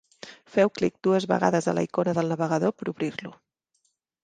[0.53, 3.37] Feu clic dues vegades a la icona del navegador per obrir-lo.